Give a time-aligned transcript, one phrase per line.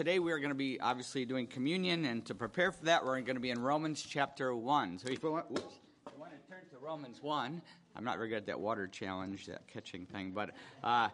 [0.00, 3.20] today we are going to be obviously doing communion, and to prepare for that, we're
[3.20, 4.98] going to be in Romans chapter 1.
[4.98, 5.62] So if you want, you
[6.18, 7.60] want to turn to Romans 1,
[7.94, 10.52] I'm not very good at that water challenge, that catching thing, but
[10.82, 11.10] uh,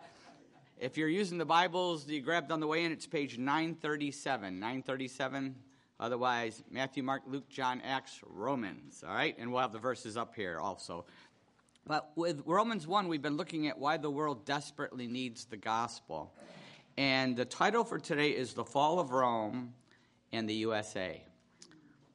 [0.78, 4.60] if you're using the Bibles you grabbed on the way in, it's page 937.
[4.60, 5.56] 937.
[5.98, 9.02] Otherwise, Matthew, Mark, Luke, John, Acts, Romans.
[9.04, 9.34] All right?
[9.36, 11.06] And we'll have the verses up here also.
[11.88, 16.32] But with Romans 1, we've been looking at why the world desperately needs the gospel.
[16.98, 19.74] And the title for today is The Fall of Rome
[20.32, 21.22] and the USA.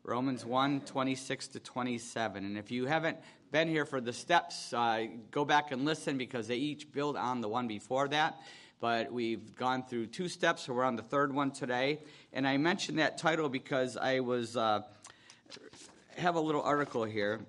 [0.03, 2.43] Romans 1 26 to 27.
[2.43, 3.19] And if you haven't
[3.51, 7.41] been here for the steps, uh, go back and listen because they each build on
[7.41, 8.41] the one before that.
[8.79, 11.99] But we've gone through two steps, so we're on the third one today.
[12.33, 14.81] And I mentioned that title because I was uh,
[16.17, 17.41] have a little article here.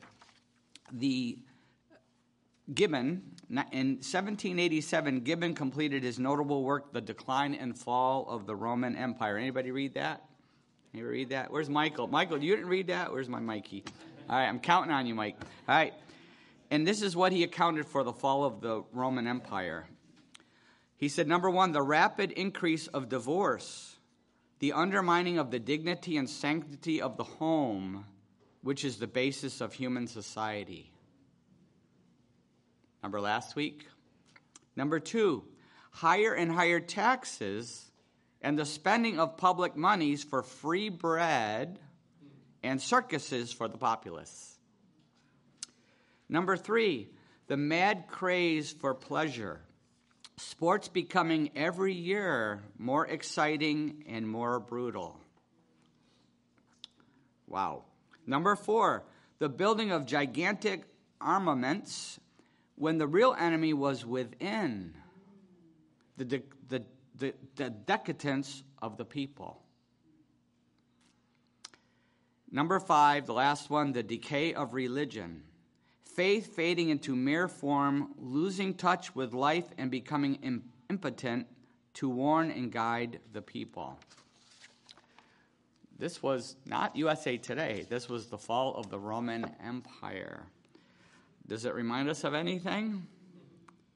[0.93, 1.39] The
[2.75, 8.97] Gibbon, in 1787, Gibbon completed his notable work, The Decline and Fall of the Roman
[8.97, 9.37] Empire.
[9.37, 10.25] Anybody read that?
[10.95, 11.51] Anybody read that?
[11.51, 12.07] Where's Michael?
[12.07, 13.13] Michael, you didn't read that?
[13.13, 13.85] Where's my Mikey?
[14.31, 15.37] All right, I'm counting on you, Mike.
[15.69, 15.93] All right.
[16.71, 19.87] And this is what he accounted for the fall of the Roman Empire.
[20.97, 23.99] He said, number one, the rapid increase of divorce,
[24.61, 28.07] the undermining of the dignity and sanctity of the home,
[28.63, 30.91] which is the basis of human society.
[33.03, 33.87] Remember last week?
[34.77, 35.43] Number two,
[35.91, 37.91] higher and higher taxes
[38.41, 41.81] and the spending of public monies for free bread
[42.63, 44.57] and circuses for the populace.
[46.29, 47.09] Number three,
[47.49, 49.61] the mad craze for pleasure.
[50.37, 55.21] Sports becoming every year more exciting and more brutal.
[57.47, 57.85] Wow.
[58.27, 59.05] Number four,
[59.41, 60.85] the building of gigantic
[61.21, 62.19] armaments
[62.83, 64.93] when the real enemy was within
[66.17, 66.83] the, de- the,
[67.17, 69.63] the, the decadence of the people.
[72.51, 75.45] Number five, the last one, the decay of religion.
[76.03, 81.47] Faith fading into mere form, losing touch with life, and becoming impotent
[81.95, 83.97] to warn and guide the people.
[86.01, 87.87] This was not USA Today.
[87.89, 90.47] This was the fall of the Roman Empire.
[91.47, 93.07] Does it remind us of anything?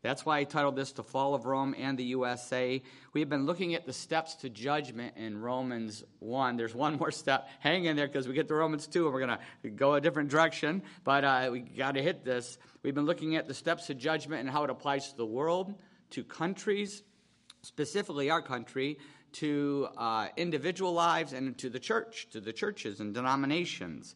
[0.02, 2.80] That's why I titled this The Fall of Rome and the USA.
[3.12, 6.56] We have been looking at the steps to judgment in Romans 1.
[6.56, 7.48] There's one more step.
[7.60, 10.00] Hang in there because we get to Romans 2 and we're going to go a
[10.00, 12.58] different direction, but uh, we got to hit this.
[12.82, 15.74] We've been looking at the steps to judgment and how it applies to the world,
[16.10, 17.02] to countries,
[17.62, 18.98] specifically our country,
[19.32, 24.14] to uh, individual lives, and to the church, to the churches and denominations.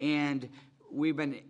[0.00, 0.48] And
[0.90, 1.42] we've been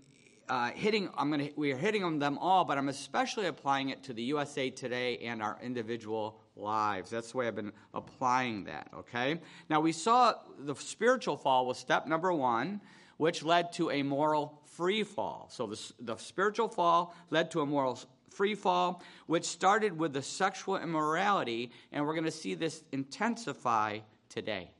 [0.48, 4.02] uh, hitting, I'm going we are hitting on them all, but I'm especially applying it
[4.04, 7.10] to the USA Today and our individual lives.
[7.10, 9.40] That's the way I've been applying that, okay?
[9.68, 12.80] Now, we saw the spiritual fall was step number one,
[13.16, 15.48] which led to a moral free fall.
[15.50, 17.98] So the, the spiritual fall led to a moral
[18.30, 23.98] free fall, which started with the sexual immorality, and we're going to see this intensify
[24.28, 24.70] today.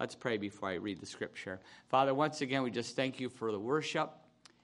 [0.00, 1.60] Let's pray before I read the scripture.
[1.88, 4.10] Father, once again, we just thank you for the worship.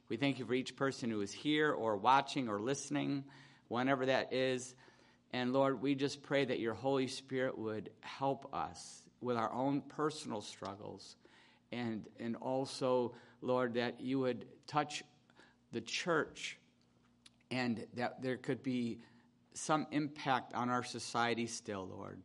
[0.09, 3.25] We thank you for each person who is here or watching or listening,
[3.69, 4.75] whenever that is.
[5.33, 9.81] And Lord, we just pray that your Holy Spirit would help us with our own
[9.81, 11.17] personal struggles.
[11.73, 15.03] And, and also, Lord, that you would touch
[15.73, 16.59] the church
[17.51, 19.01] and that there could be
[19.55, 22.21] some impact on our society still, Lord.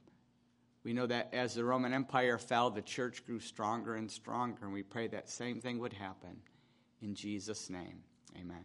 [0.83, 4.73] We know that as the Roman Empire fell, the church grew stronger and stronger, and
[4.73, 6.37] we pray that same thing would happen.
[7.01, 8.03] In Jesus' name,
[8.39, 8.63] amen.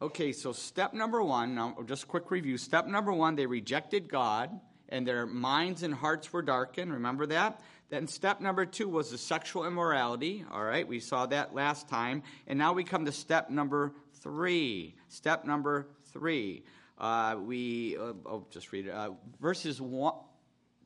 [0.00, 2.58] Okay, so step number one, now just quick review.
[2.58, 4.50] Step number one, they rejected God
[4.88, 6.92] and their minds and hearts were darkened.
[6.92, 7.60] Remember that?
[7.88, 10.44] Then step number two was the sexual immorality.
[10.50, 12.22] All right, we saw that last time.
[12.46, 14.96] And now we come to step number three.
[15.08, 16.64] Step number three.
[16.98, 18.90] Uh, we, uh, oh, just read it.
[18.90, 20.14] Uh, verses one,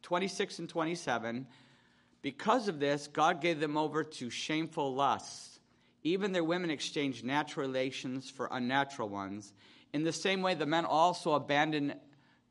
[0.03, 1.47] 26 and 27
[2.27, 5.61] because of this, God gave them over to shameful lusts.
[6.03, 9.53] Even their women exchanged natural relations for unnatural ones.
[9.93, 11.95] In the same way, the men also abandoned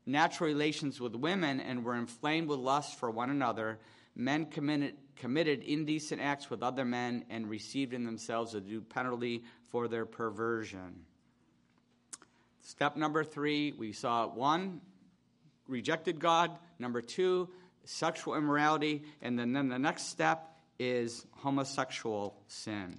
[0.06, 3.78] natural relations with women and were inflamed with lust for one another.
[4.14, 9.44] Men committed, committed indecent acts with other men and received in themselves a due penalty
[9.68, 11.04] for their perversion.
[12.62, 14.80] Step number three, we saw one,
[15.68, 16.58] rejected God.
[16.78, 17.50] Number two,
[17.86, 22.98] sexual immorality, and then, then the next step is homosexual sin.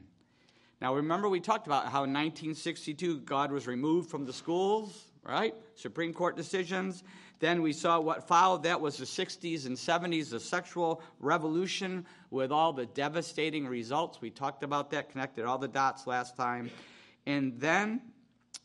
[0.81, 5.53] Now, remember, we talked about how in 1962 God was removed from the schools, right?
[5.75, 7.03] Supreme Court decisions.
[7.39, 12.51] Then we saw what followed that was the 60s and 70s, the sexual revolution with
[12.51, 14.21] all the devastating results.
[14.21, 16.71] We talked about that, connected all the dots last time.
[17.25, 18.01] And then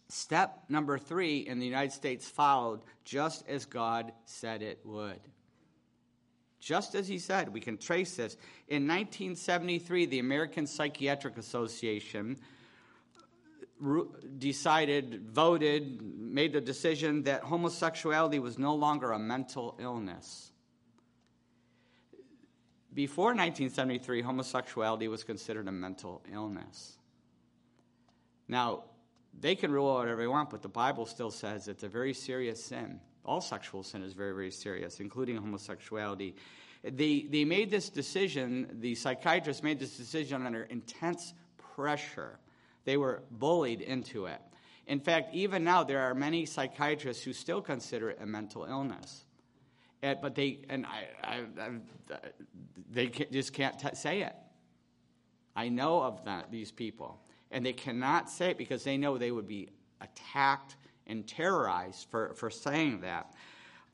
[0.08, 5.20] step number three in the United States followed just as God said it would.
[6.62, 8.36] Just as he said, we can trace this.
[8.68, 12.36] In 1973, the American Psychiatric Association
[14.38, 20.52] decided, voted, made the decision that homosexuality was no longer a mental illness.
[22.94, 26.96] Before 1973, homosexuality was considered a mental illness.
[28.46, 28.84] Now,
[29.40, 32.64] they can rule whatever they want, but the Bible still says it's a very serious
[32.64, 33.00] sin.
[33.24, 36.34] All sexual sin is very, very serious, including homosexuality.
[36.82, 41.32] They, they made this decision, the psychiatrists made this decision under intense
[41.76, 42.38] pressure.
[42.84, 44.40] They were bullied into it.
[44.86, 49.24] In fact, even now, there are many psychiatrists who still consider it a mental illness.
[50.02, 52.18] And, but they, and I, I, I
[52.90, 54.34] they just can't t- say it.
[55.54, 57.20] I know of that, these people.
[57.52, 59.68] And they cannot say it because they know they would be
[60.00, 60.76] attacked
[61.06, 63.32] and terrorized for, for saying that.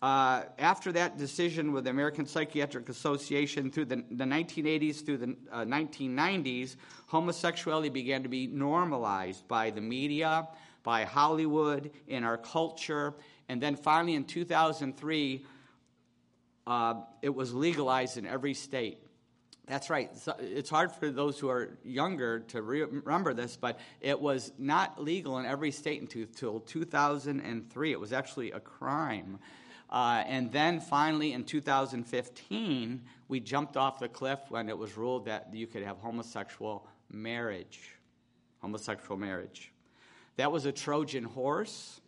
[0.01, 5.37] Uh, after that decision with the American Psychiatric Association through the, the 1980s through the
[5.51, 6.77] uh, 1990s,
[7.07, 10.47] homosexuality began to be normalized by the media,
[10.85, 13.15] by Hollywood, in our culture,
[13.49, 15.45] and then finally in 2003,
[16.69, 18.99] uh, it was legalized in every state.
[19.69, 20.11] That's right.
[20.41, 25.39] It's hard for those who are younger to remember this, but it was not legal
[25.39, 27.93] in every state until 2003.
[27.93, 29.39] It was actually a crime.
[29.91, 35.27] Uh, and then finally in 2015, we jumped off the cliff when it was ruled
[35.27, 37.91] that you could have homosexual marriage.
[38.61, 39.73] Homosexual marriage.
[40.37, 42.01] That was a Trojan horse.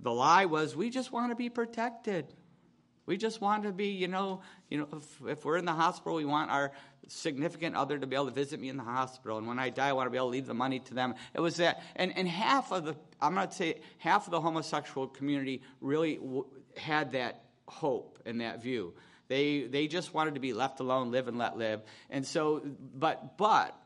[0.00, 2.26] The lie was we just want to be protected.
[3.06, 6.16] We just want to be, you know, you know, if, if, we're in the hospital,
[6.16, 6.72] we want our
[7.08, 9.38] significant other to be able to visit me in the hospital.
[9.38, 11.14] And when I die, I want to be able to leave the money to them.
[11.34, 14.40] It was that, and, and half of the, I'm going to say, half of the
[14.40, 18.94] homosexual community really w- had that hope and that view.
[19.28, 21.82] They, they just wanted to be left alone, live and let live.
[22.10, 22.62] And so,
[22.94, 23.76] but, but,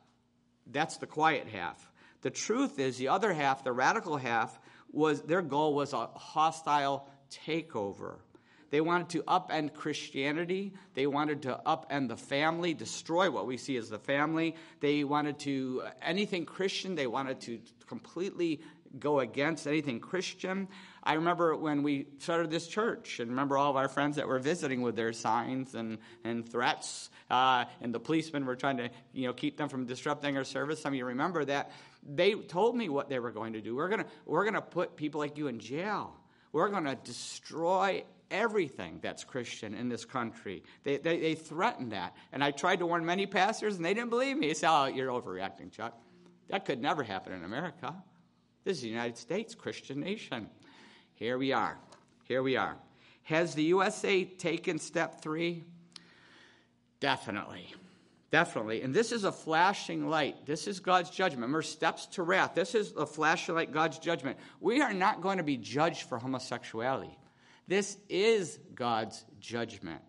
[0.67, 1.91] that's the quiet half.
[2.23, 4.59] The truth is, the other half, the radical half,
[4.93, 7.09] was their goal was a hostile
[7.47, 8.17] takeover.
[8.71, 10.73] They wanted to upend Christianity.
[10.95, 14.55] They wanted to upend the family, destroy what we see as the family.
[14.81, 18.61] They wanted to, anything Christian, they wanted to completely
[18.99, 20.69] go against anything Christian.
[21.03, 24.39] I remember when we started this church, and remember all of our friends that were
[24.39, 29.27] visiting with their signs and, and threats, uh, and the policemen were trying to you
[29.27, 30.81] know, keep them from disrupting our service.
[30.81, 31.71] Some of you remember that.
[32.03, 33.77] They told me what they were going to do.
[33.77, 36.17] We're going we're to put people like you in jail.
[36.53, 40.63] We're going to destroy everything that's Christian in this country.
[40.85, 42.15] They, they, they, that.
[42.33, 44.49] And I tried to warn many pastors, and they didn't believe me.
[44.49, 45.99] They said, Oh, you're overreacting, Chuck.
[46.49, 47.95] That could never happen in America.
[48.65, 50.49] This is the United States, Christian nation.
[51.15, 51.79] Here we are.
[52.25, 52.77] Here we are.
[53.23, 55.65] Has the USA taken step three?
[56.99, 57.73] Definitely.
[58.31, 58.83] Definitely.
[58.83, 60.47] And this is a flashing light.
[60.47, 61.43] This is God's judgment.
[61.43, 62.55] Remember, steps to wrath.
[62.55, 64.39] This is a flashing light, God's judgment.
[64.61, 67.17] We are not going to be judged for homosexuality.
[67.71, 70.03] This is God's judgment.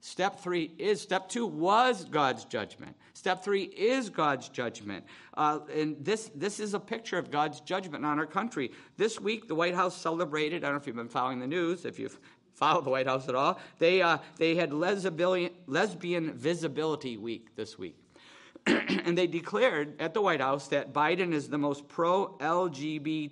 [0.00, 2.94] Step three is, step two was God's judgment.
[3.14, 5.06] Step three is God's judgment.
[5.32, 8.72] Uh, and this, this is a picture of God's judgment on our country.
[8.98, 11.86] This week, the White House celebrated, I don't know if you've been following the news,
[11.86, 12.20] if you've
[12.52, 17.78] followed the White House at all, they, uh, they had lesbian, lesbian Visibility Week this
[17.78, 17.96] week.
[18.66, 23.28] and they declared at the White House that Biden is the most pro LGBTQI,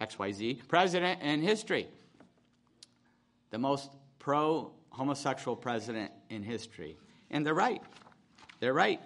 [0.00, 1.88] XYZ, president in history.
[3.50, 6.96] The most pro homosexual president in history.
[7.30, 7.82] And they're right.
[8.60, 9.00] They're right.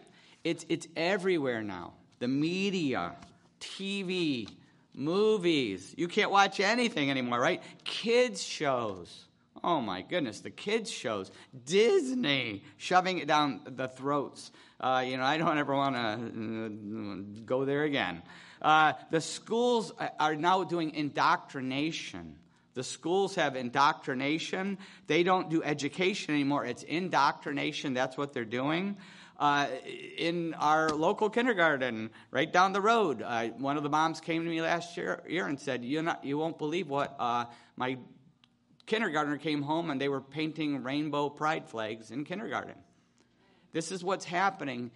[0.44, 1.94] It's, it's everywhere now.
[2.20, 3.16] The media,
[3.60, 4.48] TV,
[4.94, 5.94] movies.
[5.96, 7.62] You can't watch anything anymore, right?
[7.84, 9.26] Kids' shows.
[9.62, 11.30] Oh my goodness, the kids' shows.
[11.66, 14.52] Disney shoving it down the throats.
[14.80, 18.22] Uh, you know, I don't ever want to uh, go there again.
[18.60, 22.36] Uh, the schools are now doing indoctrination
[22.74, 24.78] the schools have indoctrination.
[25.06, 26.64] They don't do education anymore.
[26.64, 27.94] It's indoctrination.
[27.94, 28.96] That's what they're doing.
[29.38, 29.66] Uh,
[30.18, 34.50] in our local kindergarten, right down the road, uh, one of the moms came to
[34.50, 37.98] me last year, year and said, "You not, you won't believe what uh, my
[38.86, 42.76] kindergartner came home and they were painting rainbow pride flags in kindergarten."
[43.72, 44.90] This is what's happening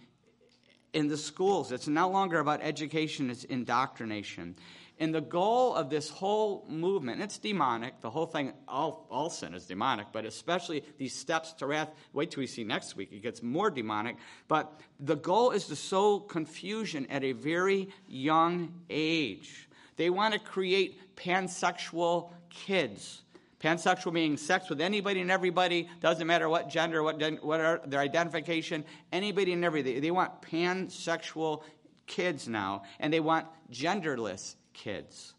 [0.95, 1.71] in the schools.
[1.71, 4.55] It's no longer about education; it's indoctrination.
[4.97, 9.53] And the goal of this whole movement, it's demonic, the whole thing, all, all sin
[9.53, 11.89] is demonic, but especially these steps to wrath.
[12.13, 14.15] Wait till we see next week, it gets more demonic.
[14.47, 19.67] But the goal is to sow confusion at a very young age.
[19.97, 23.21] They want to create pansexual kids.
[23.59, 28.83] Pansexual meaning sex with anybody and everybody, doesn't matter what gender, what, what their identification,
[29.11, 29.99] anybody and everybody.
[29.99, 31.63] They want pansexual
[32.05, 35.33] kids now, and they want genderless kids.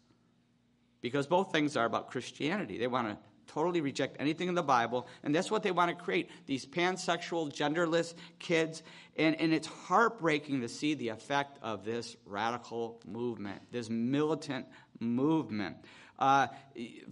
[1.01, 2.77] Because both things are about Christianity.
[2.77, 6.03] They want to totally reject anything in the Bible, and that's what they want to
[6.03, 8.83] create these pansexual, genderless kids.
[9.15, 14.65] And, and it's heartbreaking to see the effect of this radical movement, this militant
[14.99, 15.77] movement.
[16.19, 16.47] Uh,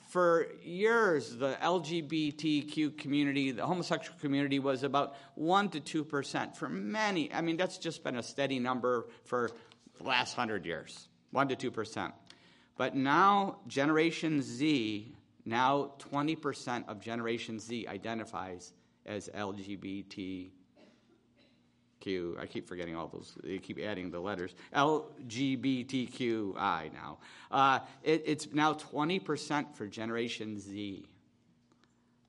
[0.10, 6.56] for years, the LGBTQ community, the homosexual community, was about 1% to 2%.
[6.56, 9.52] For many, I mean, that's just been a steady number for
[9.98, 12.12] the last 100 years 1% to 2%.
[12.78, 15.14] But now, Generation Z,
[15.46, 18.74] now 20% of Generation Z identifies
[19.06, 20.50] as LGBT
[22.08, 23.36] I keep forgetting all those.
[23.44, 24.54] They keep adding the letters.
[24.76, 26.54] LGBTQI
[26.94, 27.18] now.
[27.50, 31.08] Uh, it, it's now 20% for Generation Z.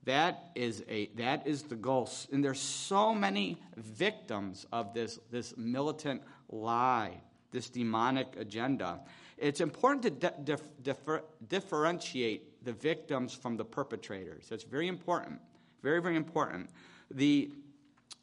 [0.05, 2.09] That is, a, that is the goal.
[2.31, 9.01] And there's so many victims of this, this militant lie, this demonic agenda.
[9.37, 14.47] It's important to dif- differ, differentiate the victims from the perpetrators.
[14.49, 15.39] That's very important.
[15.83, 16.69] Very, very important.
[17.11, 17.51] The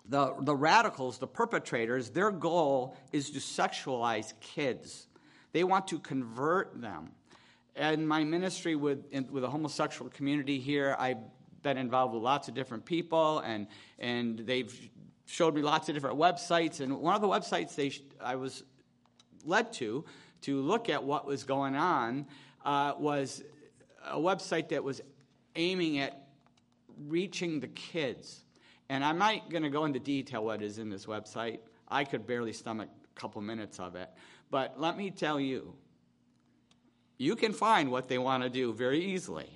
[0.08, 5.06] the, the radicals, the perpetrators, their goal is to sexualize kids.
[5.52, 7.12] They want to convert them.
[7.76, 11.18] And my ministry with, in, with the homosexual community here, I've
[11.62, 13.66] been involved with lots of different people, and,
[13.98, 14.90] and they've
[15.26, 16.80] showed me lots of different websites.
[16.80, 17.92] And one of the websites they,
[18.22, 18.62] I was
[19.44, 20.04] led to
[20.42, 22.26] to look at what was going on
[22.64, 23.42] uh, was
[24.06, 25.00] a website that was
[25.56, 26.26] aiming at
[27.06, 28.43] reaching the kids
[28.88, 31.58] and I'm not going to go into detail what is in this website.
[31.88, 34.08] I could barely stomach a couple minutes of it.
[34.50, 35.74] But let me tell you,
[37.18, 39.48] you can find what they want to do very easily.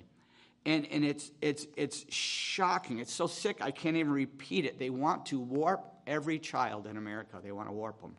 [0.65, 2.99] And, and it's, it's, it's shocking.
[2.99, 4.77] It's so sick, I can't even repeat it.
[4.77, 7.39] They want to warp every child in America.
[7.41, 8.15] They want to warp them.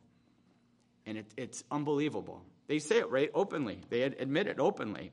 [1.07, 2.43] And it, it's unbelievable.
[2.67, 5.13] They say it right openly, they admit it openly.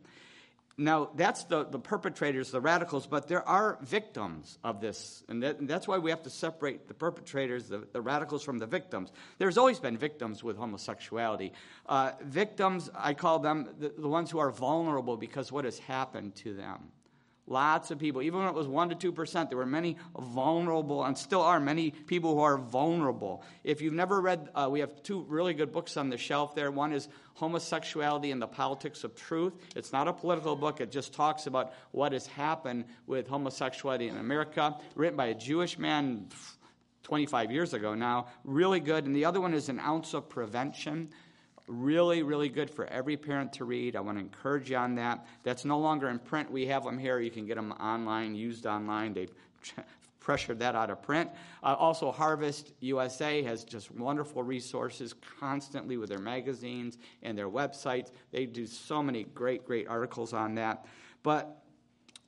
[0.79, 5.23] Now, that's the, the perpetrators, the radicals, but there are victims of this.
[5.27, 8.59] And, that, and that's why we have to separate the perpetrators, the, the, radicals, from
[8.59, 9.11] the victims.
[9.39, 11.53] There's always been victims with homosexuality.
[11.87, 16.35] Uh, victims, I call them the, the ones who are vulnerable because what has happened
[16.37, 16.91] to them.
[17.49, 21.17] Lots of people, even when it was 1% to 2%, there were many vulnerable, and
[21.17, 23.41] still are many people who are vulnerable.
[23.63, 26.69] If you've never read, uh, we have two really good books on the shelf there.
[26.69, 27.07] One is
[27.37, 29.53] Homosexuality and the Politics of Truth.
[29.75, 34.17] It's not a political book, it just talks about what has happened with homosexuality in
[34.17, 36.27] America, written by a Jewish man
[37.03, 38.27] 25 years ago now.
[38.43, 39.05] Really good.
[39.05, 41.09] And the other one is An Ounce of Prevention
[41.67, 43.97] Really, really good for every parent to read.
[43.97, 45.27] I want to encourage you on that.
[45.43, 46.49] That's no longer in print.
[46.49, 47.19] We have them here.
[47.19, 49.13] You can get them online, used online.
[49.13, 49.33] They've
[50.27, 51.29] pressured that out of print.
[51.63, 58.11] Uh, also, Harvest USA has just wonderful resources constantly with their magazines and their websites.
[58.31, 60.85] They do so many great, great articles on that.
[61.23, 61.63] But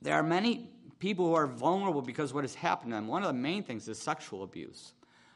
[0.00, 3.06] there are many people who are vulnerable because what has happened to them.
[3.06, 4.94] One of the main things is sexual abuse.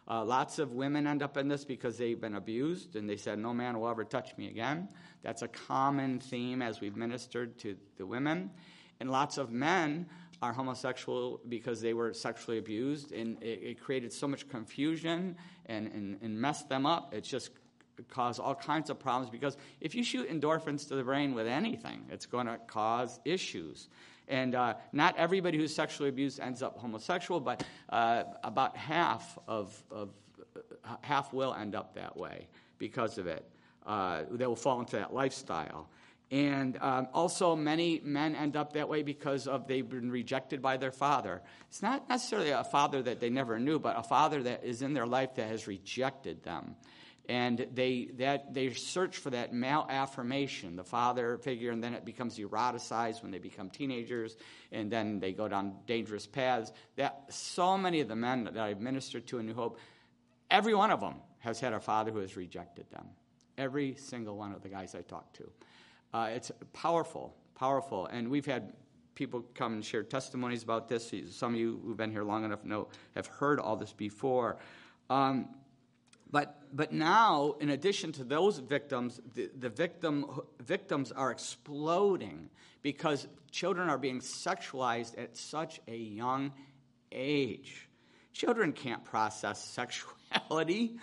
[0.08, 3.38] Uh, lots of women end up in this because they've been abused and they said,
[3.38, 4.88] No man will ever touch me again.
[5.22, 8.50] That's a common theme as we've ministered to the women.
[9.00, 10.06] And lots of men
[10.42, 15.36] are homosexual because they were sexually abused and it, it created so much confusion
[15.66, 17.14] and, and, and messed them up.
[17.14, 17.50] It just
[18.08, 22.04] caused all kinds of problems because if you shoot endorphins to the brain with anything,
[22.10, 23.88] it's going to cause issues.
[24.28, 29.82] And uh, not everybody who's sexually abused ends up homosexual, but uh, about half of,
[29.90, 30.10] of
[30.84, 32.48] uh, half will end up that way
[32.78, 33.48] because of it.
[33.86, 35.88] Uh, they will fall into that lifestyle.
[36.30, 40.78] And um, also, many men end up that way because of they've been rejected by
[40.78, 41.42] their father.
[41.68, 44.94] It's not necessarily a father that they never knew, but a father that is in
[44.94, 46.76] their life that has rejected them.
[47.26, 52.04] And they that they search for that male affirmation the father figure and then it
[52.04, 54.36] becomes eroticized when they become teenagers
[54.72, 56.70] and then they go down dangerous paths.
[56.96, 59.78] That so many of the men that i've ministered to in new hope
[60.50, 63.06] every one of them has had a father who has rejected them.
[63.56, 65.50] Every single one of the guys i talked to
[66.14, 68.72] uh, it's powerful powerful and we've had
[69.14, 72.64] people come and share testimonies about this some of you who've been here long enough
[72.64, 74.56] know have heard all this before
[75.10, 75.48] um,
[76.34, 80.26] But, but now, in addition to those victims, the, the victim,
[80.58, 82.50] victims are exploding
[82.82, 86.52] because children are being sexualized at such a young
[87.12, 87.88] age.
[88.32, 90.96] Children can't process sexuality.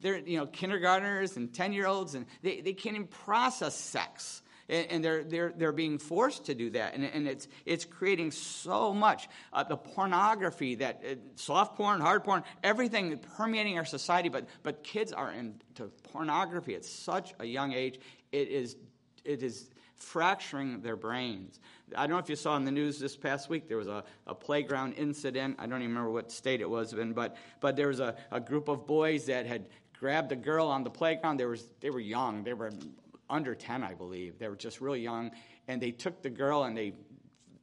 [0.00, 4.42] They're, you know, kindergartners and 10 year olds, and they, they can't even process sex
[4.68, 6.94] and they're, they're, they're being forced to do that.
[6.94, 9.28] And, and it's, it's creating so much.
[9.52, 14.84] Uh, the pornography, that uh, soft porn, hard porn, everything permeating our society, but, but
[14.84, 17.98] kids are into pornography at such a young age.
[18.30, 18.76] It is,
[19.24, 21.58] it is fracturing their brains.
[21.96, 24.04] I don't know if you saw in the news this past week, there was a,
[24.26, 25.56] a playground incident.
[25.58, 28.38] I don't even remember what state it was in, but, but there was a, a
[28.38, 29.64] group of boys that had
[29.98, 31.38] grabbed a girl on the playground.
[31.38, 32.44] They, was, they were young.
[32.44, 32.70] They were
[33.28, 34.38] under 10, I believe.
[34.38, 35.30] They were just really young.
[35.66, 36.94] And they took the girl and they,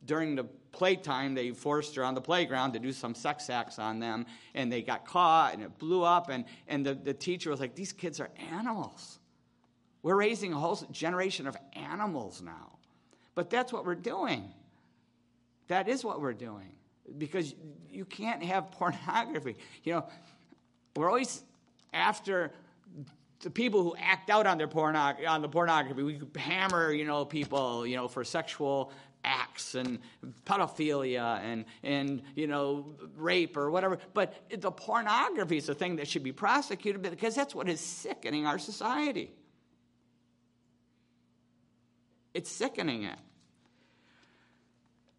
[0.06, 4.00] during the playtime, they forced her on the playground to do some sex acts on
[4.00, 4.26] them.
[4.54, 6.30] And they got caught and it blew up.
[6.30, 9.20] And, and the, the teacher was like, These kids are animals.
[10.04, 12.78] We're raising a whole generation of animals now.
[13.34, 14.54] But that's what we're doing.
[15.68, 16.74] That is what we're doing.
[17.18, 17.56] Because
[17.90, 19.56] you can't have pornography.
[19.84, 20.10] You know,
[20.96, 21.44] we're always
[21.96, 22.52] after
[23.40, 26.04] the people who act out on their pornog- on the pornography.
[26.04, 28.92] We hammer, you know, people, you know, for sexual
[29.24, 30.00] acts and
[30.46, 33.98] pedophilia and and you know rape or whatever.
[34.14, 38.46] But the pornography is the thing that should be prosecuted because that's what is sickening
[38.46, 39.32] our society.
[42.34, 43.18] It's sickening it.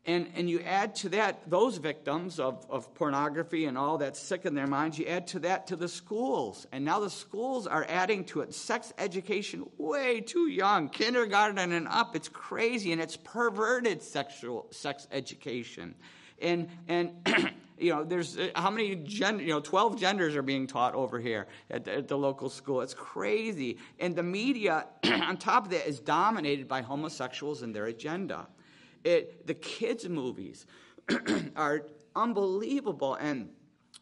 [0.06, 4.44] And, and you add to that those victims of, of pornography and all that sick
[4.44, 6.64] in their minds, you add to that to the schools.
[6.70, 11.88] And now the schools are adding to it sex education way too young, kindergarten and
[11.88, 12.14] up.
[12.14, 15.96] It's crazy and it's perverted sexual sex education.
[16.40, 17.10] And, and
[17.78, 21.18] you know, there's uh, how many, gen, you know, 12 genders are being taught over
[21.18, 22.80] here at the, at the local school.
[22.80, 23.78] It's crazy.
[23.98, 28.46] And the media, on top of that, is dominated by homosexuals and their agenda.
[29.06, 30.66] It, the kids' movies
[31.56, 31.86] are
[32.16, 33.14] unbelievable.
[33.14, 33.50] And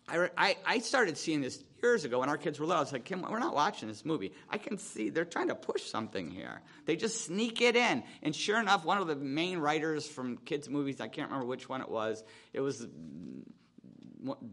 [0.09, 2.81] I, I, I, started seeing this years ago when our kids were little.
[2.81, 4.33] I was like, Kim, we're not watching this movie.
[4.49, 6.63] I can see they're trying to push something here.
[6.87, 8.03] They just sneak it in.
[8.23, 11.69] And sure enough, one of the main writers from kids' movies, I can't remember which
[11.69, 13.45] one it was, it was mm,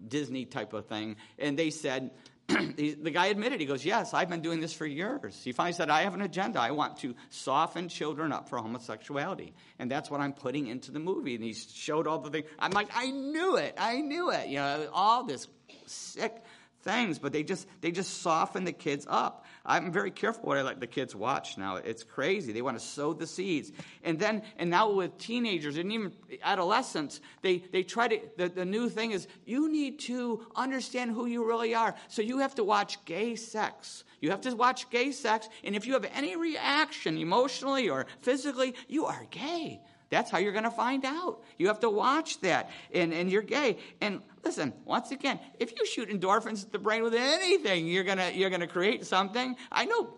[0.05, 1.15] Disney type of thing.
[1.39, 2.11] And they said,
[2.75, 5.41] the guy admitted, he goes, Yes, I've been doing this for years.
[5.43, 6.59] He finally said, I have an agenda.
[6.59, 9.53] I want to soften children up for homosexuality.
[9.79, 11.35] And that's what I'm putting into the movie.
[11.35, 12.47] And he showed all the things.
[12.59, 13.75] I'm like, I knew it.
[13.77, 14.47] I knew it.
[14.47, 15.47] You know, all this
[15.85, 16.43] sick
[16.83, 19.45] things, but they just they just soften the kids up.
[19.65, 21.75] I'm very careful what I let the kids watch now.
[21.75, 22.51] It's crazy.
[22.51, 23.71] They want to sow the seeds.
[24.03, 26.11] And then and now with teenagers and even
[26.43, 31.25] adolescents, they, they try to the, the new thing is you need to understand who
[31.25, 31.95] you really are.
[32.07, 34.03] So you have to watch gay sex.
[34.19, 38.75] You have to watch gay sex, and if you have any reaction emotionally or physically,
[38.87, 39.81] you are gay.
[40.11, 41.41] That's how you're going to find out.
[41.57, 43.77] You have to watch that, and, and you're gay.
[44.01, 48.17] And listen, once again, if you shoot endorphins at the brain with anything, you're going
[48.17, 49.55] to you're going to create something.
[49.71, 50.13] I know.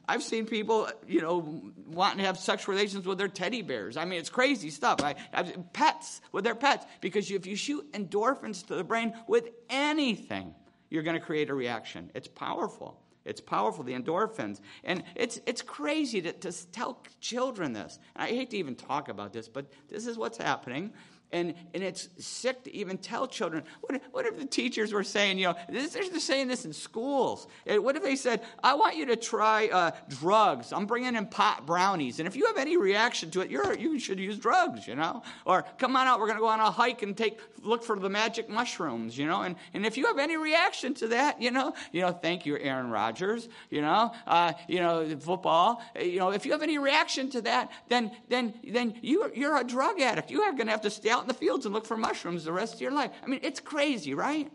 [0.10, 3.98] I've seen people, you know, wanting to have sexual relations with their teddy bears.
[3.98, 5.02] I mean, it's crazy stuff.
[5.04, 9.50] I, I pets with their pets because if you shoot endorphins to the brain with
[9.70, 10.56] anything,
[10.90, 12.10] you're going to create a reaction.
[12.14, 13.02] It's powerful.
[13.28, 14.62] It's powerful, the endorphins.
[14.84, 18.00] And it's, it's crazy to, to tell children this.
[18.16, 20.94] I hate to even talk about this, but this is what's happening.
[21.34, 23.64] And, and it's sick to even tell children.
[23.82, 26.72] What if, what if the teachers were saying, you know, this, they're saying this in
[26.72, 27.48] schools?
[27.66, 30.72] What if they said, I want you to try uh, drugs.
[30.72, 32.20] I'm bringing in pot brownies.
[32.20, 35.22] And if you have any reaction to it, you're, you should use drugs, you know?
[35.46, 38.00] Or come on out, we're going to go on a hike and take look for
[38.00, 39.42] the magic mushrooms, you know?
[39.42, 42.58] And, and if you have any reaction to that, you know, you know, thank you,
[42.58, 47.30] Aaron Rodgers, you know, uh, you know, football, you know, if you have any reaction
[47.32, 50.32] to that, then, then, then you, you're a drug addict.
[50.32, 52.46] You are going to have to stay out in the fields and look for mushrooms
[52.46, 53.12] the rest of your life.
[53.24, 54.52] I mean, it's crazy, right?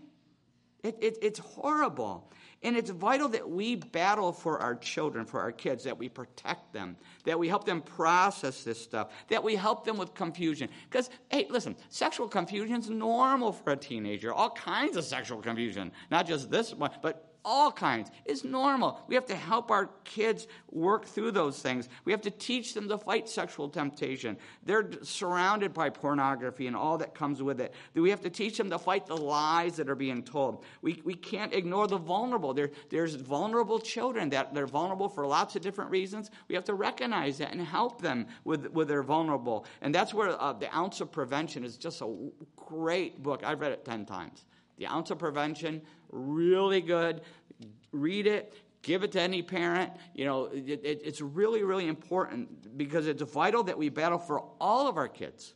[0.83, 2.31] It, it, it's horrible.
[2.64, 6.72] And it's vital that we battle for our children, for our kids, that we protect
[6.72, 10.68] them, that we help them process this stuff, that we help them with confusion.
[10.88, 14.33] Because, hey, listen, sexual confusion is normal for a teenager.
[14.33, 18.11] All kinds of sexual confusion, not just this one, but all kinds.
[18.25, 19.01] It's normal.
[19.09, 21.89] We have to help our kids work through those things.
[22.05, 24.37] We have to teach them to fight sexual temptation.
[24.65, 27.75] They're surrounded by pornography and all that comes with it.
[27.95, 30.65] We have to teach them to fight the lies that are being told.
[30.83, 32.55] We, we can't ignore the vulnerable.
[32.55, 36.31] There, there's vulnerable children that they're vulnerable for lots of different reasons.
[36.49, 39.67] We have to recognize that and help them with, with their vulnerable.
[39.81, 43.43] And that's where uh, The Ounce of Prevention is just a great book.
[43.45, 44.45] I've read it 10 times.
[44.79, 47.22] The Ounce of Prevention, really good.
[47.90, 49.92] Read it, give it to any parent.
[50.14, 54.44] You know, it, it, it's really, really important because it's vital that we battle for
[54.61, 55.55] all of our kids.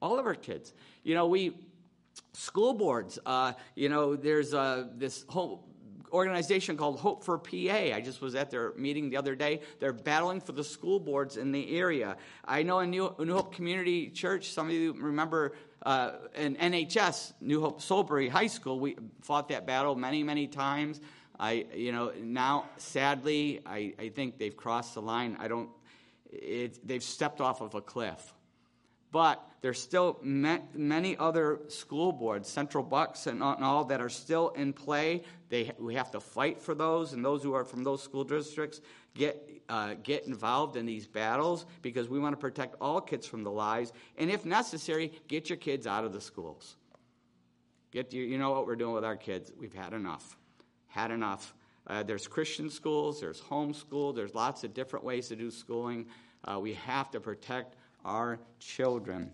[0.00, 0.72] All of our kids.
[1.02, 1.56] You know, we,
[2.32, 5.68] school boards, uh, you know, there's uh, this whole
[6.12, 7.94] organization called Hope for PA.
[7.94, 9.60] I just was at their meeting the other day.
[9.80, 12.16] They're battling for the school boards in the area.
[12.44, 17.34] I know in New, New Hope Community Church, some of you remember uh, in NHS,
[17.40, 21.00] New Hope Solebury High School, we fought that battle many, many times.
[21.38, 25.36] I, you know, now sadly, I, I think they've crossed the line.
[25.38, 25.70] I don't,
[26.30, 28.34] it, they've stepped off of a cliff.
[29.10, 34.72] But there's still many other school boards, Central Bucks and all, that are still in
[34.72, 35.22] play.
[35.48, 38.80] They, we have to fight for those, and those who are from those school districts
[39.14, 43.42] get, uh, get involved in these battles because we want to protect all kids from
[43.44, 43.92] the lies.
[44.18, 46.76] And if necessary, get your kids out of the schools.
[47.90, 49.50] Get you, know what we're doing with our kids.
[49.58, 50.36] We've had enough.
[50.88, 51.54] Had enough.
[51.86, 56.06] Uh, there's Christian schools, there's homeschool, there's lots of different ways to do schooling.
[56.44, 57.76] Uh, we have to protect
[58.08, 59.30] our children.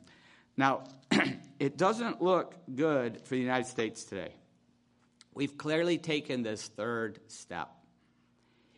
[0.56, 0.84] Now,
[1.58, 4.34] it doesn't look good for the United States today.
[5.32, 7.70] We've clearly taken this third step.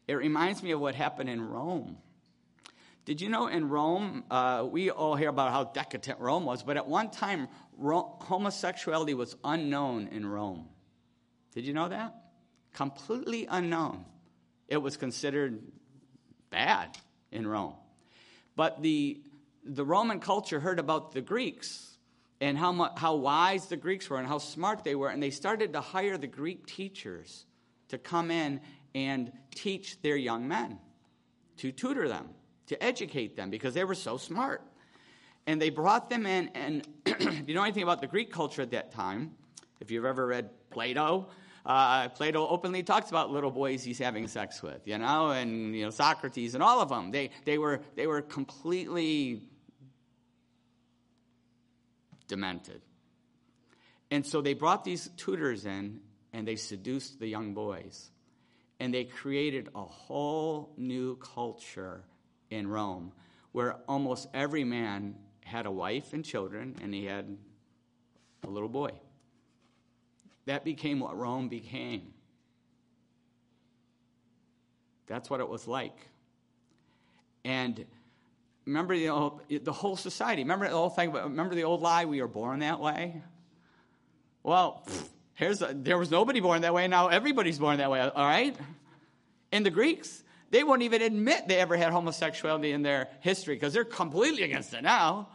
[0.07, 1.97] It reminds me of what happened in Rome.
[3.05, 6.77] Did you know in Rome, uh, we all hear about how decadent Rome was, but
[6.77, 10.67] at one time, Rome, homosexuality was unknown in Rome.
[11.55, 12.15] Did you know that?
[12.73, 14.05] Completely unknown.
[14.69, 15.63] It was considered
[16.51, 16.99] bad
[17.31, 17.75] in Rome.
[18.57, 19.21] But the
[19.67, 21.99] the Roman culture heard about the Greeks
[22.41, 25.31] and how, much, how wise the Greeks were and how smart they were, and they
[25.31, 27.47] started to hire the Greek teachers
[27.89, 28.61] to come in
[28.95, 30.79] and teach their young men,
[31.59, 32.29] to tutor them,
[32.67, 34.63] to educate them, because they were so smart.
[35.47, 38.71] And they brought them in, and if you know anything about the Greek culture at
[38.73, 39.35] that time,
[39.81, 41.29] if you've ever read Plato,
[41.65, 45.85] uh, Plato openly talks about little boys he's having sex with, you know, and you
[45.85, 47.11] know Socrates and all of them.
[47.11, 49.43] They they were they were completely
[52.29, 52.83] demented.
[54.11, 56.01] And so they brought these tutors in
[56.33, 58.11] and they seduced the young boys.
[58.79, 62.05] And they created a whole new culture
[62.51, 63.13] in Rome
[63.53, 67.37] where almost every man had a wife and children and he had
[68.45, 68.91] a little boy.
[70.45, 72.13] That became what Rome became.
[75.07, 75.97] That's what it was like.
[77.45, 77.87] And
[78.67, 80.43] remember the, old, the whole society.
[80.43, 81.13] Remember the whole thing.
[81.13, 83.23] Remember the old lie: we are born that way.
[84.43, 84.87] Well,
[85.35, 86.87] here's a, there was nobody born that way.
[86.89, 88.01] Now everybody's born that way.
[88.01, 88.57] All right.
[89.53, 93.73] And the Greeks, they won't even admit they ever had homosexuality in their history because
[93.73, 95.29] they're completely against it now.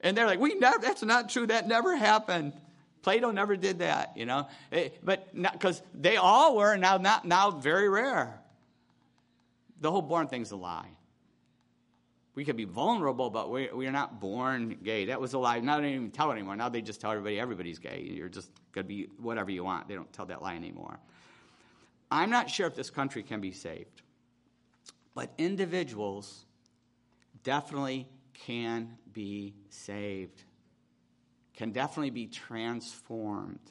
[0.00, 0.78] And they're like, we never.
[0.78, 1.46] That's not true.
[1.46, 2.54] That never happened.
[3.02, 4.46] Plato never did that, you know.
[4.72, 8.38] Eh, but because they all were now, not now, very rare.
[9.80, 10.88] The whole born thing's a lie
[12.40, 15.04] we could be vulnerable, but we, we are not born gay.
[15.04, 15.60] That was a lie.
[15.60, 16.56] Now they don't even tell it anymore.
[16.56, 18.00] Now they just tell everybody everybody's gay.
[18.00, 19.88] You're just going to be whatever you want.
[19.88, 20.98] They don't tell that lie anymore.
[22.10, 24.00] I'm not sure if this country can be saved,
[25.14, 26.46] but individuals
[27.44, 30.42] definitely can be saved,
[31.52, 33.70] can definitely be transformed.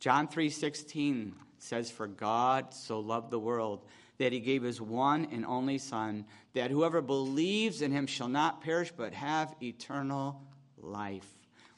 [0.00, 3.84] John 3:16 says for God so loved the world
[4.18, 8.60] that he gave his one and only Son, that whoever believes in him shall not
[8.60, 10.42] perish but have eternal
[10.76, 11.28] life.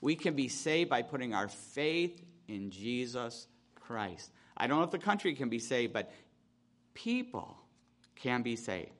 [0.00, 4.32] We can be saved by putting our faith in Jesus Christ.
[4.56, 6.12] I don't know if the country can be saved, but
[6.94, 7.56] people
[8.16, 8.92] can be saved.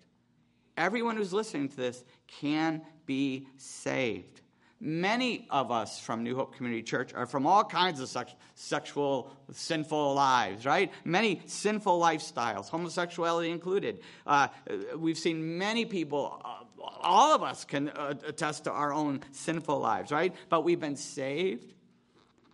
[0.76, 4.42] Everyone who's listening to this can be saved.
[4.82, 9.30] Many of us from New Hope Community Church are from all kinds of sex, sexual,
[9.52, 10.90] sinful lives, right?
[11.04, 14.00] Many sinful lifestyles, homosexuality included.
[14.26, 14.48] Uh,
[14.96, 19.78] we've seen many people, uh, all of us can uh, attest to our own sinful
[19.78, 20.34] lives, right?
[20.48, 21.74] But we've been saved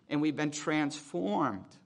[0.09, 1.77] and we've been transformed.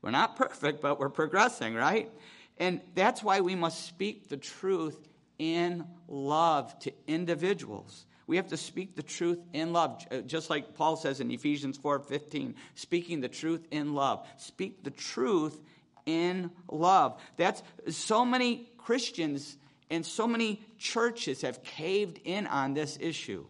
[0.00, 2.10] We're not perfect, but we're progressing, right?
[2.56, 5.06] And that's why we must speak the truth
[5.38, 8.06] in love to individuals.
[8.26, 11.76] We have to speak the truth in love, uh, just like Paul says in Ephesians
[11.76, 14.26] 4:15, speaking the truth in love.
[14.38, 15.60] Speak the truth
[16.06, 17.20] in love.
[17.36, 19.56] That's so many Christians
[19.90, 23.46] and so many churches have caved in on this issue.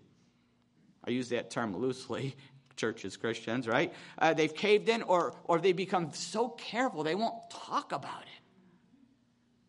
[1.04, 2.36] I use that term loosely.
[2.76, 3.94] Churches, Christians, right?
[4.18, 8.42] Uh, they've caved in, or or they become so careful they won't talk about it.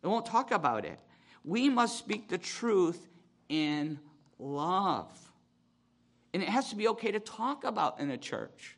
[0.01, 0.99] They won't talk about it.
[1.43, 3.07] We must speak the truth
[3.47, 3.99] in
[4.39, 5.11] love.
[6.33, 8.77] And it has to be okay to talk about in a church.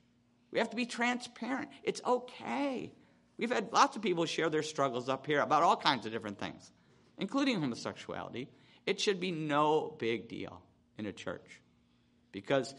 [0.52, 1.70] We have to be transparent.
[1.84, 2.94] It's okay.
[3.38, 6.40] We've had lots of people share their struggles up here about all kinds of different
[6.40, 6.72] things,
[7.18, 8.50] including homosexuality.
[8.86, 10.62] It should be no big deal
[10.98, 11.62] in a church
[12.32, 12.74] because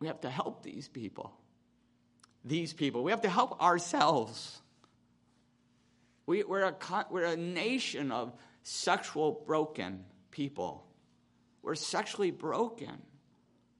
[0.00, 1.32] we have to help these people.
[2.44, 3.02] These people.
[3.02, 4.60] We have to help ourselves.
[6.26, 10.84] We, are a, we're a nation of sexual broken people.
[11.62, 13.02] We're sexually broken,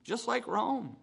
[0.05, 0.97] just like Rome.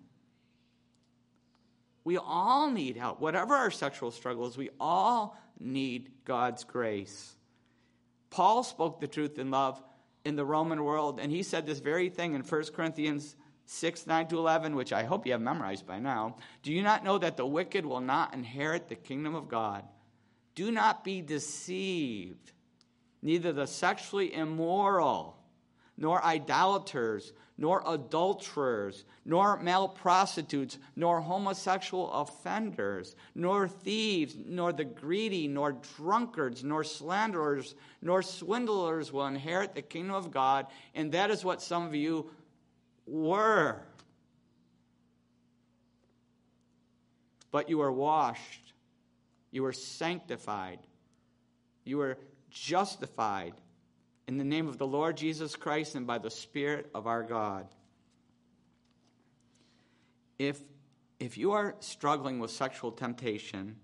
[2.05, 3.21] We all need help.
[3.21, 7.35] Whatever our sexual struggles, we all need God's grace.
[8.29, 9.81] Paul spoke the truth in love
[10.25, 14.27] in the Roman world, and he said this very thing in 1 Corinthians 6 9
[14.27, 16.37] to 11, which I hope you have memorized by now.
[16.63, 19.83] Do you not know that the wicked will not inherit the kingdom of God?
[20.55, 22.51] Do not be deceived.
[23.21, 25.37] Neither the sexually immoral,
[25.97, 35.47] nor idolaters, nor adulterers, nor male prostitutes, nor homosexual offenders, nor thieves, nor the greedy,
[35.47, 40.65] nor drunkards, nor slanderers, nor swindlers will inherit the kingdom of God.
[40.95, 42.31] And that is what some of you
[43.05, 43.81] were.
[47.51, 48.62] But you are washed,
[49.53, 50.79] you are sanctified,
[51.85, 52.17] you are
[52.49, 53.53] justified
[54.27, 57.67] in the name of the Lord Jesus Christ and by the Spirit of our God.
[60.39, 60.59] If,
[61.19, 63.75] if you are struggling with sexual temptation,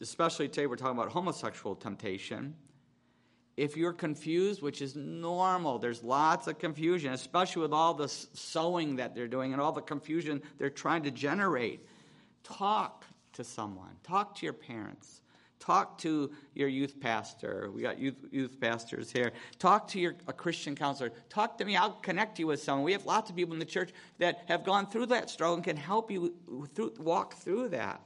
[0.00, 2.54] especially today we're talking about homosexual temptation,
[3.58, 8.96] if you're confused, which is normal, there's lots of confusion, especially with all the sowing
[8.96, 11.86] that they're doing and all the confusion they're trying to generate.
[12.42, 13.04] Talk
[13.36, 15.22] to someone, talk to your parents.
[15.58, 17.70] Talk to your youth pastor.
[17.74, 19.32] We got youth, youth pastors here.
[19.58, 21.10] Talk to your a Christian counselor.
[21.30, 21.76] Talk to me.
[21.76, 22.84] I'll connect you with someone.
[22.84, 25.64] We have lots of people in the church that have gone through that struggle and
[25.64, 26.34] can help you
[26.74, 28.02] through, walk through that.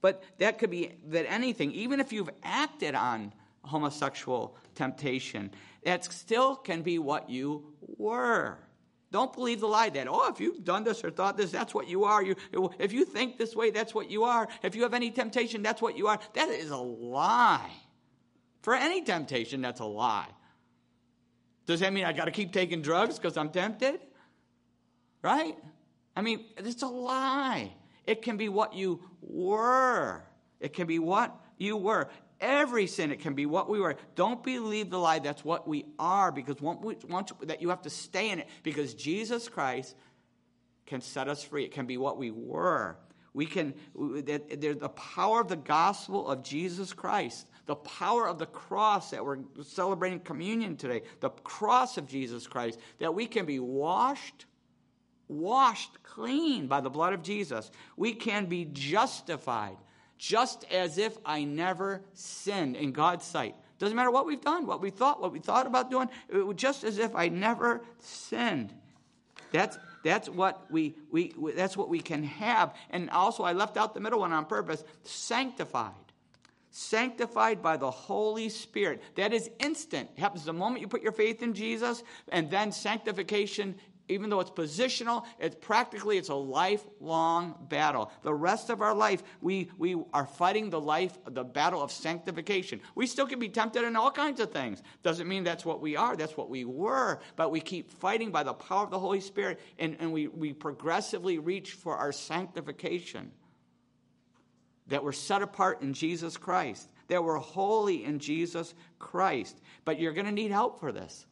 [0.00, 3.32] But that could be that anything, even if you've acted on
[3.64, 5.50] homosexual temptation,
[5.84, 7.64] that still can be what you
[7.98, 8.58] were.
[9.12, 11.86] Don't believe the lie that, oh, if you've done this or thought this, that's what
[11.86, 12.22] you are.
[12.22, 12.34] You,
[12.78, 14.48] if you think this way, that's what you are.
[14.62, 16.18] If you have any temptation, that's what you are.
[16.32, 17.70] That is a lie.
[18.62, 20.30] For any temptation, that's a lie.
[21.66, 24.00] Does that mean I got to keep taking drugs because I'm tempted?
[25.20, 25.56] Right?
[26.16, 27.74] I mean, it's a lie.
[28.06, 30.24] It can be what you were.
[30.58, 32.08] It can be what you were
[32.42, 33.10] every sin.
[33.10, 33.96] It can be what we were.
[34.16, 38.30] Don't believe the lie that's what we are because once, that you have to stay
[38.30, 39.96] in it because Jesus Christ
[40.84, 41.64] can set us free.
[41.64, 42.98] It can be what we were.
[43.34, 48.46] We can, there's the power of the gospel of Jesus Christ, the power of the
[48.46, 53.58] cross that we're celebrating communion today, the cross of Jesus Christ, that we can be
[53.58, 54.44] washed,
[55.28, 57.70] washed clean by the blood of Jesus.
[57.96, 59.78] We can be justified
[60.22, 63.56] just as if I never sinned in God's sight.
[63.80, 66.08] Doesn't matter what we've done, what we thought, what we thought about doing,
[66.54, 68.72] just as if I never sinned.
[69.50, 72.72] That's that's what we, we, we that's what we can have.
[72.90, 75.90] And also I left out the middle one on purpose, sanctified.
[76.70, 79.02] Sanctified by the Holy Spirit.
[79.16, 80.08] That is instant.
[80.16, 83.74] It happens the moment you put your faith in Jesus, and then sanctification
[84.12, 88.10] even though it's positional, it's practically it's a lifelong battle.
[88.22, 92.80] The rest of our life, we, we are fighting the life, the battle of sanctification.
[92.94, 94.82] We still can be tempted in all kinds of things.
[95.02, 98.42] Doesn't mean that's what we are, that's what we were, but we keep fighting by
[98.42, 103.32] the power of the Holy Spirit and, and we, we progressively reach for our sanctification.
[104.88, 109.60] That we're set apart in Jesus Christ, that we're holy in Jesus Christ.
[109.84, 111.26] But you're going to need help for this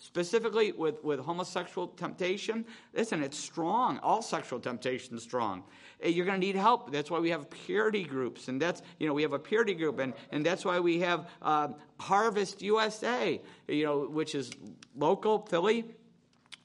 [0.00, 3.98] specifically with, with homosexual temptation listen it's strong.
[3.98, 5.62] All sexual temptation is strong.
[6.02, 6.90] Eh, you're going to need help.
[6.90, 9.98] That's why we have purity groups and that's you know we have a purity group
[9.98, 14.50] and, and that's why we have uh, harvest usa you know which is
[14.96, 15.84] local philly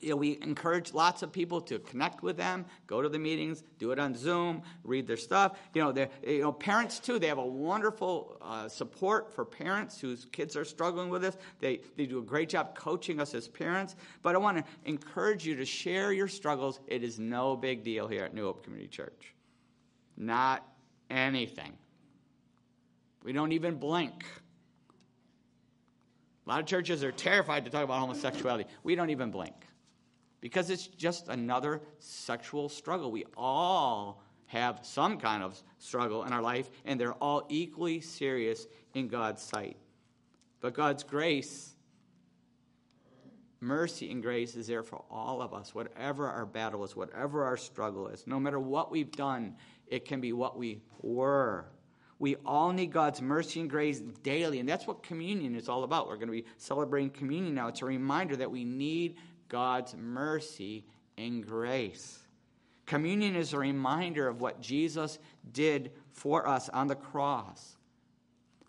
[0.01, 3.63] you know, we encourage lots of people to connect with them, go to the meetings,
[3.79, 5.57] do it on Zoom, read their stuff.
[5.73, 7.17] You know, you know parents too.
[7.17, 11.37] They have a wonderful uh, support for parents whose kids are struggling with this.
[11.59, 13.95] They they do a great job coaching us as parents.
[14.21, 16.79] But I want to encourage you to share your struggles.
[16.87, 19.33] It is no big deal here at New Hope Community Church.
[20.17, 20.65] Not
[21.09, 21.73] anything.
[23.23, 24.25] We don't even blink.
[26.45, 28.69] A lot of churches are terrified to talk about homosexuality.
[28.83, 29.55] We don't even blink
[30.45, 33.11] because it's just another sexual struggle.
[33.11, 38.67] We all have some kind of struggle in our life, and they're all equally serious
[38.93, 39.75] in God's sight.
[40.61, 41.73] But God's grace,
[43.59, 47.57] mercy and grace is there for all of us, whatever our battle is, whatever our
[47.57, 48.27] struggle is.
[48.27, 49.55] No matter what we've done,
[49.87, 51.65] it can be what we were.
[52.19, 56.07] We all need God's mercy and grace daily, and that's what communion is all about.
[56.07, 57.67] We're going to be celebrating communion now.
[57.67, 59.15] It's a reminder that we need
[59.49, 60.85] God's mercy
[61.17, 62.19] and grace.
[62.85, 65.17] Communion is a reminder of what Jesus
[65.51, 67.77] did for us on the cross.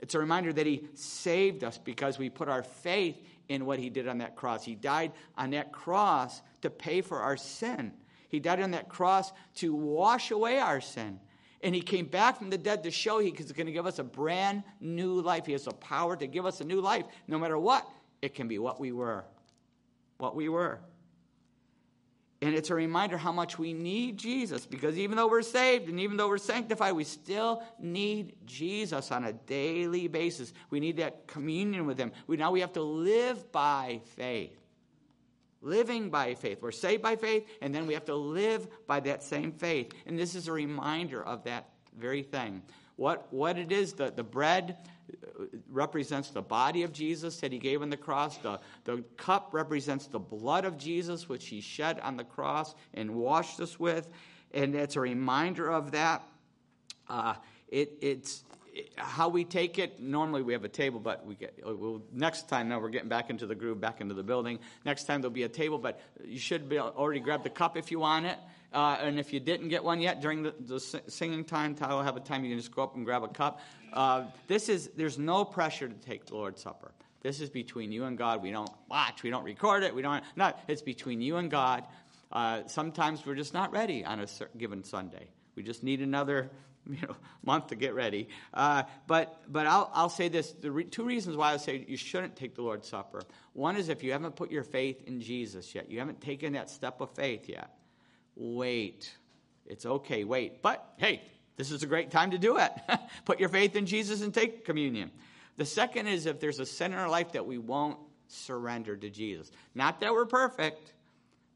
[0.01, 3.17] It's a reminder that He saved us because we put our faith
[3.49, 4.65] in what He did on that cross.
[4.65, 7.93] He died on that cross to pay for our sin,
[8.29, 11.21] He died on that cross to wash away our sin.
[11.62, 14.05] And he came back from the dead to show he's going to give us a
[14.05, 15.47] brand new life.
[15.47, 17.07] He has the power to give us a new life.
[17.27, 17.89] No matter what,
[18.23, 19.25] it can be what we were.
[20.18, 20.81] What we were.
[22.42, 25.98] And it's a reminder how much we need Jesus because even though we're saved and
[25.98, 30.52] even though we're sanctified, we still need Jesus on a daily basis.
[30.68, 32.12] We need that communion with Him.
[32.26, 34.59] We, now we have to live by faith.
[35.62, 36.59] Living by faith.
[36.61, 39.92] We're saved by faith, and then we have to live by that same faith.
[40.05, 42.62] And this is a reminder of that very thing.
[42.96, 44.76] What, what it is, the, the bread
[45.71, 48.37] represents the body of Jesus that he gave on the cross.
[48.38, 53.14] The, the cup represents the blood of Jesus, which he shed on the cross and
[53.14, 54.09] washed us with.
[54.53, 56.23] And it's a reminder of that.
[57.09, 57.35] Uh,
[57.69, 60.01] it, it's it, how we take it.
[60.01, 62.69] Normally we have a table, but we get we'll, next time.
[62.69, 64.59] Now we're getting back into the groove, back into the building.
[64.85, 67.90] Next time there'll be a table, but you should be already grab the cup if
[67.90, 68.38] you want it.
[68.72, 72.02] Uh, and if you didn't get one yet during the, the singing time, Tyler will
[72.02, 73.61] have a time you can just go up and grab a cup.
[73.92, 76.92] Uh, this is there's no pressure to take the Lord's Supper.
[77.22, 78.42] This is between you and God.
[78.42, 79.22] We don't watch.
[79.22, 79.94] We don't record it.
[79.94, 80.22] We don't.
[80.37, 80.61] Not.
[80.68, 81.85] It's between you and God.
[82.31, 84.26] Uh, sometimes we're just not ready on a
[84.57, 85.29] given Sunday.
[85.55, 86.50] We just need another
[86.90, 88.29] you know, month to get ready.
[88.52, 91.96] Uh, but but I'll, I'll say this: the re- two reasons why I say you
[91.96, 93.22] shouldn't take the Lord's Supper.
[93.55, 96.70] One is if you haven't put your faith in Jesus yet, you haven't taken that
[96.70, 97.70] step of faith yet.
[98.37, 99.12] Wait,
[99.66, 100.25] it's okay.
[100.25, 101.22] Wait, but hey,
[101.57, 102.72] this is a great time to do it.
[103.25, 105.11] Put your faith in Jesus and take communion.
[105.57, 109.09] The second is if there's a sin in our life that we won't surrender to
[109.09, 109.51] Jesus.
[109.75, 110.92] Not that we're perfect,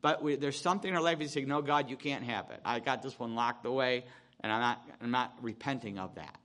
[0.00, 2.60] but we, there's something in our life you say, no, God, you can't have it.
[2.64, 4.04] I got this one locked away,
[4.40, 6.38] and I'm not, I'm not repenting of that.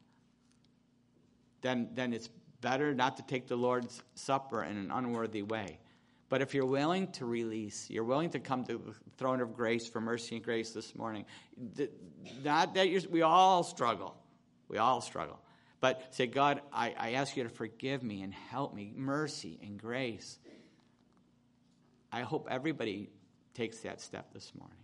[1.62, 2.30] Then, then it's
[2.62, 5.80] better not to take the Lord's Supper in an unworthy way.
[6.28, 9.88] But if you're willing to release, you're willing to come to the throne of grace
[9.88, 11.26] for mercy and grace this morning,
[12.44, 14.16] not that we all struggle.
[14.68, 15.40] We all struggle.
[15.82, 19.80] But say, God, I, I ask you to forgive me and help me, mercy and
[19.80, 20.40] grace.
[22.12, 23.10] I hope everybody
[23.54, 24.78] takes that step this morning.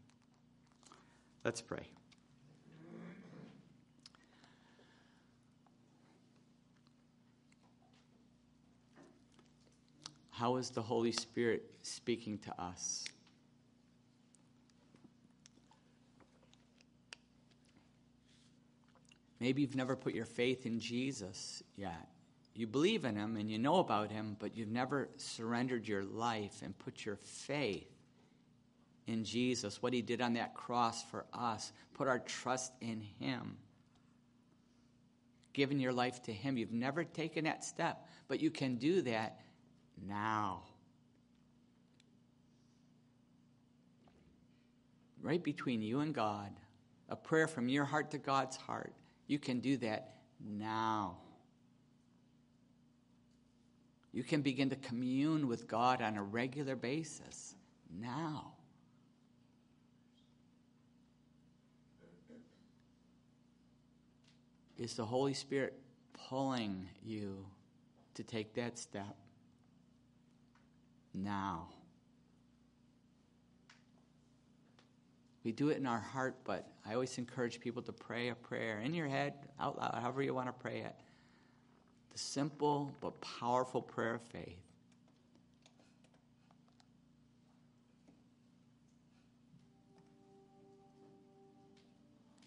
[1.43, 1.87] Let's pray.
[10.41, 13.05] How is the Holy Spirit speaking to us?
[19.39, 22.09] Maybe you've never put your faith in Jesus yet.
[22.55, 26.63] You believe in him and you know about him, but you've never surrendered your life
[26.63, 27.85] and put your faith
[29.05, 31.71] in Jesus, what he did on that cross for us.
[31.93, 33.57] Put our trust in him.
[35.53, 36.57] Given your life to him.
[36.57, 39.37] You've never taken that step, but you can do that
[40.07, 40.63] now.
[45.21, 46.51] Right between you and God,
[47.09, 48.93] a prayer from your heart to God's heart.
[49.27, 51.17] You can do that now.
[54.13, 57.55] You can begin to commune with God on a regular basis
[57.99, 58.53] now.
[64.77, 65.79] Is the Holy Spirit
[66.27, 67.45] pulling you
[68.15, 69.15] to take that step?
[71.13, 71.69] Now.
[75.43, 78.79] We do it in our heart, but I always encourage people to pray a prayer
[78.79, 80.95] in your head, out loud, however you want to pray it.
[82.11, 84.59] The simple but powerful prayer of faith.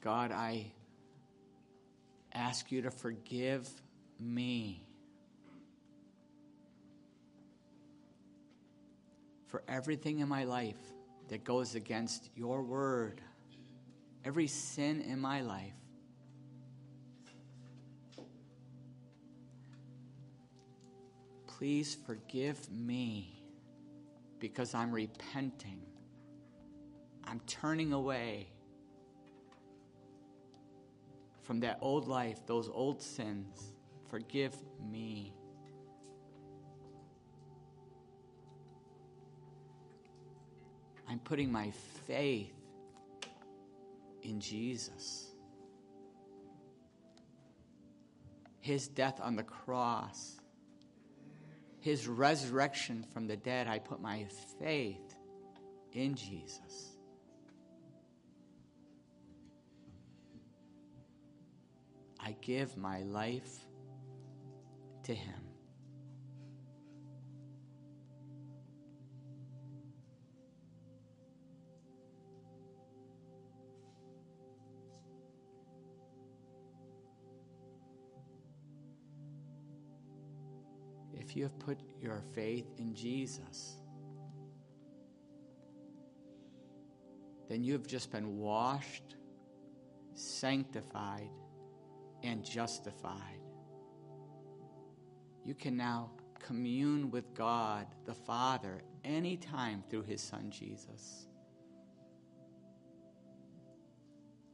[0.03, 0.73] God, I
[2.33, 3.69] ask you to forgive
[4.21, 4.87] me
[9.55, 10.75] for everything in my life
[11.29, 13.21] that goes against your word,
[14.25, 15.77] every sin in my life.
[21.47, 23.45] Please forgive me
[24.41, 25.83] because I'm repenting.
[27.23, 28.49] I'm turning away
[31.43, 33.73] from that old life, those old sins.
[34.11, 34.57] Forgive
[34.91, 35.33] me.
[41.15, 41.71] I'm putting my
[42.09, 42.51] faith
[44.25, 45.29] in Jesus.
[48.61, 50.41] His death on the cross,
[51.79, 54.27] His resurrection from the dead, I put my
[54.59, 55.15] faith
[55.93, 56.97] in Jesus.
[62.19, 63.65] I give my life
[65.05, 65.44] to Him.
[81.35, 83.75] You have put your faith in Jesus,
[87.49, 89.17] then you have just been washed,
[90.15, 91.31] sanctified,
[92.23, 93.41] and justified.
[95.45, 101.27] You can now commune with God the Father anytime through His Son Jesus.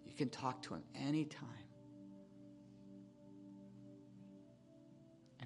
[0.07, 1.70] You can talk to Him anytime.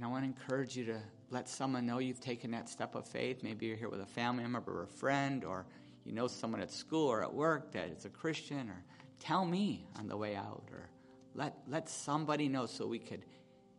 [0.05, 1.01] I want to encourage you to
[1.31, 3.43] let someone know you've taken that step of faith.
[3.43, 5.65] Maybe you're here with a family member or a friend, or
[6.05, 8.85] you know someone at school or at work that is a Christian, or
[9.19, 10.91] tell me on the way out, or
[11.35, 13.25] let, let somebody know so we could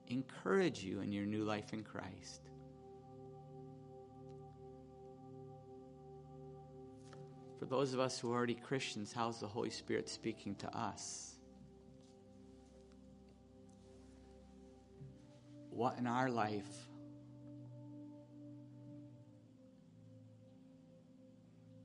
[0.07, 2.41] encourage you in your new life in Christ.
[7.59, 11.34] For those of us who are already Christians, how's the Holy Spirit speaking to us?
[15.75, 16.63] What in our life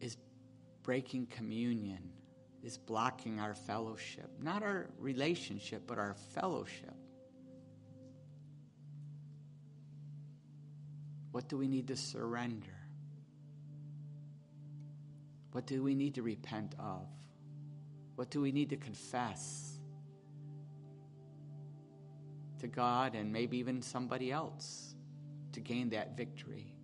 [0.01, 0.17] is
[0.83, 2.11] breaking communion?
[2.63, 4.31] is blocking our fellowship.
[4.41, 6.95] Not our relationship, but our fellowship.
[11.33, 12.67] What do we need to surrender?
[15.53, 17.07] What do we need to repent of?
[18.17, 19.70] What do we need to confess
[22.61, 24.95] to God and maybe even somebody else
[25.53, 26.75] to gain that victory?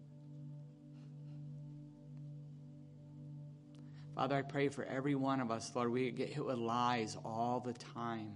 [4.15, 7.61] Father, I pray for every one of us, Lord, we get hit with lies all
[7.61, 8.33] the time,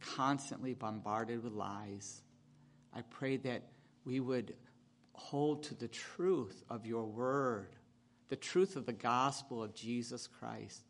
[0.00, 2.22] constantly bombarded with lies.
[2.94, 3.64] I pray that
[4.06, 4.54] we would
[5.12, 7.68] hold to the truth of your word,
[8.30, 10.87] the truth of the gospel of Jesus Christ.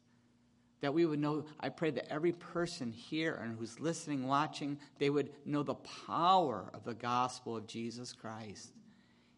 [0.80, 5.10] That we would know, I pray that every person here and who's listening, watching, they
[5.10, 8.72] would know the power of the gospel of Jesus Christ.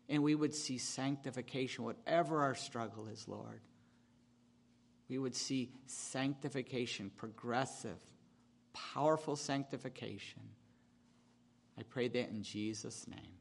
[0.09, 3.61] And we would see sanctification, whatever our struggle is, Lord
[5.11, 7.99] we would see sanctification, progressive,
[8.73, 10.41] powerful sanctification.
[11.77, 13.40] I pray that in Jesus' name.